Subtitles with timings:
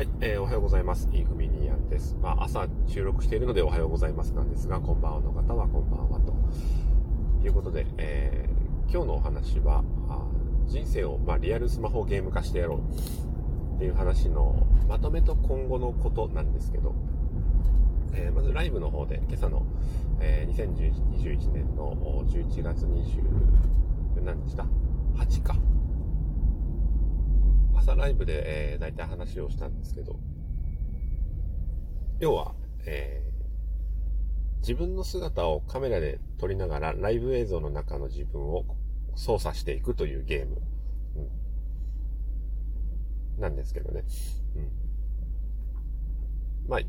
[0.00, 1.10] はい、えーおはようございます。
[1.12, 2.16] インフミニアンです。
[2.22, 6.32] まあ、朝収録しているのでおはようございますなんですが、こんばんはの方はこんばんはと
[7.44, 10.24] いうことで、えー今日のお話は、あ
[10.66, 16.94] 人生を、まあ、リアルスマホゲーム化してやろうっていう話のまとめと今後のことなんですけど、
[18.14, 19.66] えーまずライブの方で今朝の、
[20.18, 24.64] えー2021年の11月20何日だ
[25.18, 25.56] ?8 か。
[27.80, 30.16] 朝ライブで、えー、大体話をしたんですけど、
[32.20, 32.54] 要は、
[32.86, 33.30] えー
[34.60, 38.64] 自分の姿をカメラで撮りながらライブ映像の中の自分を
[39.14, 40.60] 操作していくというゲーム、
[43.38, 43.40] うん。
[43.40, 44.04] なんですけどね。
[44.56, 44.70] うん。
[46.68, 46.80] まあ、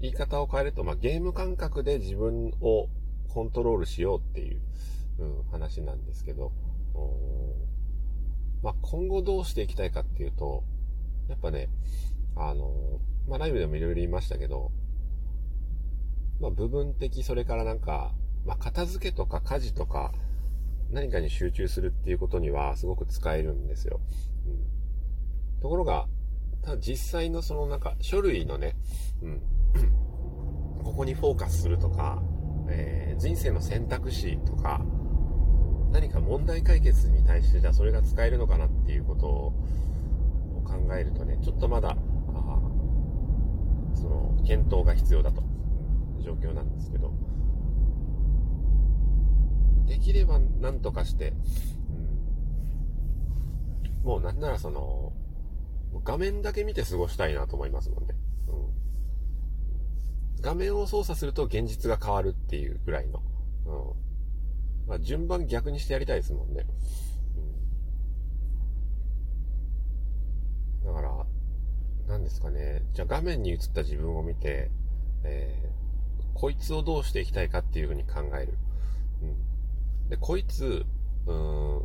[0.00, 2.88] 言い方を変えると、まあ、ゲーム感覚で自分を
[3.28, 4.60] コントロールしようっていう、
[5.18, 6.52] うん、話なんですけど、
[8.62, 10.64] まあ、今後どうしていきたいかっていうと、
[11.28, 11.68] やっぱね、
[12.36, 14.70] あのまあ、ライブでもいろいろ言いましたけど、
[16.40, 18.12] まあ、部分的、それからなんか、
[18.44, 20.12] まあ、片付けとか家事とか、
[20.90, 24.00] 何かに集中するっていうことにはすごく使えるんですよ。
[24.46, 26.06] うん、ところが、
[26.62, 28.76] ただ実際のそのなんか書類のね、
[29.22, 29.42] うん、
[30.82, 32.22] ここにフォーカスするとか、
[32.68, 34.80] えー人生の選択肢とか、
[35.92, 39.52] 何か問題解決に対してじゃあそれが使えるのかなっていうことを
[40.64, 41.96] 考えるとね、ちょっとまだ、
[43.94, 45.42] その、検討が必要だと、
[46.20, 47.12] 状況なんですけど、
[49.86, 51.32] できれば何とかして、
[54.04, 54.08] うん。
[54.08, 55.12] もうなんならその、
[56.04, 58.14] 画面だけ見て過ごしたいなと思いますもんね。
[58.46, 58.52] う
[60.38, 63.22] ん、画面を操作すると現実が変わるっていうぐらいの。
[63.66, 64.09] うん。
[64.90, 66.66] まあ、順番逆にしてやりたいですもんね。
[70.84, 71.26] うん、だから、
[72.08, 72.82] 何ですかね。
[72.92, 74.70] じゃあ画面に映った自分を見て、
[75.22, 75.70] えー
[76.40, 78.54] こいつをどうしていきたいかっていうふうに考える。
[79.22, 80.86] うん、で、こいつ、
[81.26, 81.84] うーん、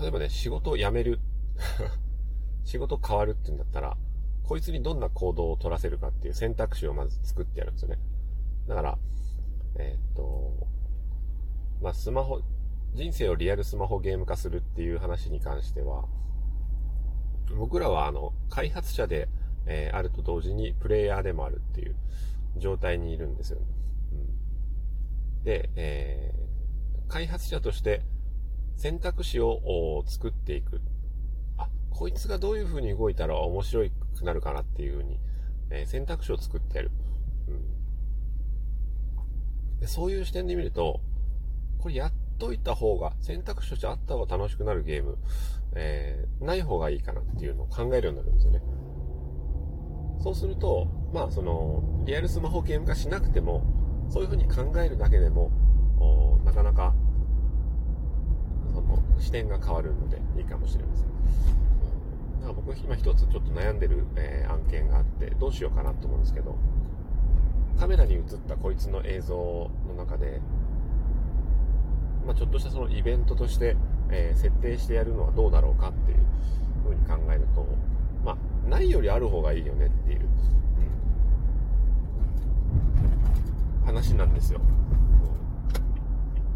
[0.00, 1.20] 例えばね、仕事を辞める。
[2.64, 3.98] 仕事変わるって言うんだったら、
[4.44, 7.98] こいつにどんな行動を取らせるかっていう選択肢をまず作ってやるんですよね。
[8.68, 8.98] だから、
[9.76, 10.66] えーっと、
[11.82, 12.40] まあ、スマホ、
[12.94, 16.04] 人生をリアルスマホゲーム化するっていう話に関しては、
[17.56, 19.28] 僕らはあの、開発者で、
[19.66, 21.94] えーあると同時にプレイヤーでもあるっていう
[22.56, 23.66] 状態にいるんですよね。
[24.12, 24.14] う
[25.40, 26.42] ん、で、えー
[27.08, 28.00] 開発者として
[28.76, 30.80] 選択肢を作っていく。
[31.58, 33.84] あ、こいつがどういう風に動いたら面白
[34.16, 35.18] くなるかなっていう風に、
[35.70, 36.90] えー選択肢を作ってやる。
[37.48, 37.52] う
[39.84, 41.00] んそういう視点で見ると、
[41.82, 45.18] これやっといた方が、選択肢としてあった方が楽しくなるゲーム、
[45.74, 48.62] えーない方がいいかなっていうのを考えるようになるんですよね。
[50.20, 53.64] そうすると、まあその、リアルスマホゲーム化しなくても、
[54.10, 55.50] そういう風に考えるだけでも、
[56.44, 56.94] なかなか、
[58.72, 61.06] その、視点が変わるのでいいかもしれません。
[62.42, 66.56] だから僕今一つちょっと悩んでる、えー案件があって、どうしようかなと思うんですけど、
[67.76, 69.36] カメラに映ったこいつの映像
[69.88, 70.40] の中で、
[72.26, 73.76] まあ、ちょっとしたそのイベントとして、
[74.10, 76.18] えー設定してやるのはどうだろうかっていう
[76.84, 77.66] 風に考えると、
[78.24, 80.20] まあ、ないよりある方がいいよねっていう、
[83.84, 84.60] 話なんですよ。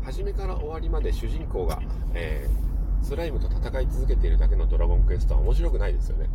[0.03, 1.81] 初めから終わりまで主人公が、
[2.15, 2.67] えー
[3.03, 6.29] スライムと戦い続けているだけのドラゴンクエストは面白くないですよね。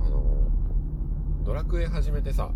[0.00, 0.22] うんあの
[1.44, 2.50] ドラクエ始めてさ、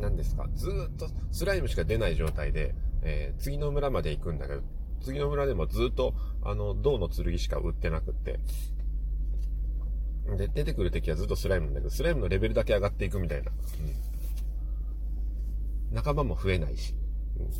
[0.00, 4.62] 何ですか、ずっとスライムしか出ない状態で、えー次の村まで行くんだけど、
[5.00, 8.40] 次の村でもずっと、あの、銅の剣しか売ってなくって、
[10.36, 13.50] で、出てくる敵はずっとスライムなんだけど、スライムのレベルだけ上がっていくみたいな。
[13.50, 13.56] うん
[15.92, 16.94] 仲間も増えないし。
[17.38, 17.50] うん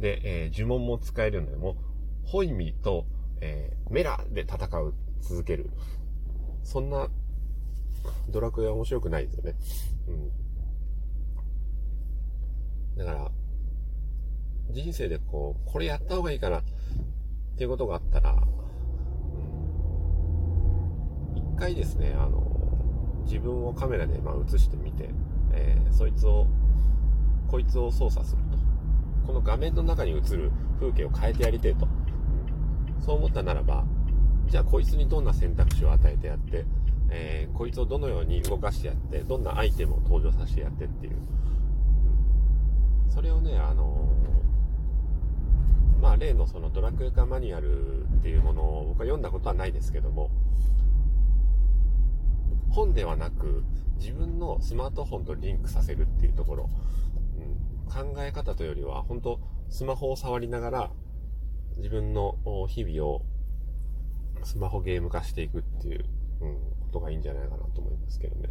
[0.00, 1.76] で、えー呪文も使えるんだけども、
[2.24, 3.04] ホイミと、
[3.40, 5.70] えーメラで戦う、続ける。
[6.64, 7.08] そんな、
[8.30, 9.54] ドラクエは面白くないですよね。
[10.08, 10.30] うん。
[12.96, 13.30] だから、
[14.70, 16.62] 人生でこう、これやった方がいいかな、っ
[17.56, 18.36] ていうことがあったら、
[21.34, 22.50] 一回ですね、あの、
[23.24, 25.10] 自分をカメラでま映してみて、
[25.52, 26.46] えーそいつを、
[27.48, 28.58] こいつを操作すると。
[29.26, 31.86] この画面の中に映る風景を変えてやりてえと。
[33.00, 33.84] そう思ったならば、
[34.46, 36.64] じゃあこいつにどんな選択肢を与えてやって、
[37.10, 41.16] えーこいつをどのように動かしてやって、どんなアイテムを登場させてやってっていう。
[43.08, 44.08] それをね、あの
[46.00, 50.30] まあ例のそのドラクエ化マニュアルっていうものを僕は読んだことはないですけども、
[52.70, 53.62] 本ではなく
[53.98, 56.70] 自分のスマートフォンとリンクさせるっていうところ、
[57.36, 60.90] うん、考え方というよりは本当スマホを触りながら
[61.76, 62.36] 自分の
[62.68, 63.22] 日々を
[64.42, 66.04] スマホゲーム化していくっていう、
[66.40, 66.60] うん、こ
[66.92, 68.48] とがいいんじゃないかなと思いますけどね。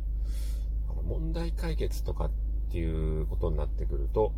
[1.04, 2.32] 問題解決とかっ
[2.72, 4.34] ていうことになってくると、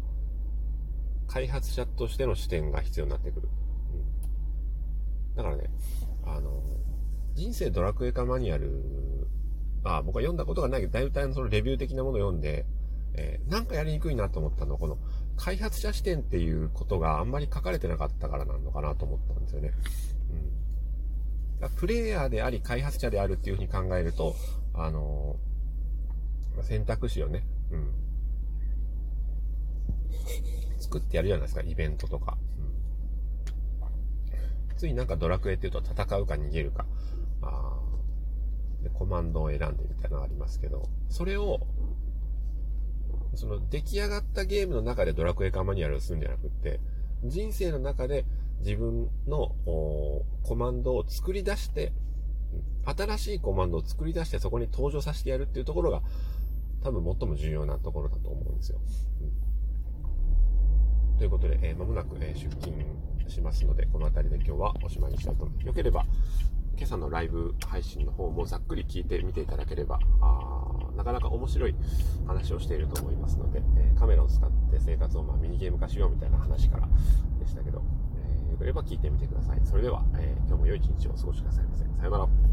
[1.31, 3.47] 開発者としての視点が必要になってくる。
[3.93, 5.69] うん、だからね、
[6.25, 6.61] あの、
[7.35, 9.27] 人生ドラクエ化マニュアル、
[9.85, 12.65] あ僕は読んだことがないけど、大体そのレビュー的なものを読んで、
[13.13, 14.97] えー、なんかやりにくいなと思ったのは、この
[15.37, 19.71] 開発者視点っていうことがあんまり書かれてなかったからなのかなと思ったんですよね。
[21.61, 21.69] うん。
[21.77, 24.35] プレイヤーであり開発者であるっていうふうに考えると、
[24.73, 28.01] あのー、選択肢をね、うん。
[30.81, 32.37] 作ってやるじゃないですか、イベントとか。
[34.69, 36.85] うん、ついなんかドラクエっていうと戦うか逃げるか、
[37.41, 37.79] あ
[38.83, 41.59] でコマンドを選んでみたいなのがありますけど、それを
[43.35, 46.79] その出来上がったゲームの中でドラクエカマニュアルをするんじゃなくって、
[47.23, 48.25] 人生の中で
[48.59, 49.55] 自分の
[50.43, 51.93] コマンドを作り出して、
[52.85, 56.01] 新しいコマンドを作り出してそこに登場させてやるっていうところが
[56.83, 58.79] 多分最も重要なところだと思うんですよ。
[59.21, 59.31] うん、
[61.21, 62.73] ということで、えー、間もなく、えー、出勤
[63.27, 65.67] しますので、この辺りで今日はおしまいにしたいと思います。
[65.67, 66.03] よければ、
[66.75, 71.75] 今朝のライブ配信の方もざっくり聞いてみていただければ、あなかなか面白い
[72.25, 76.87] 話をしていると思いますので、えカメラを使って生活をまあミニゲーム化しようみたいな話から
[77.39, 77.83] でしたけど、
[78.15, 79.61] えー、よければ聞いてみてください。
[79.63, 81.83] それでは、えー、今日も良い一日をお過ごしくださいませ。
[81.83, 82.51] さようなら。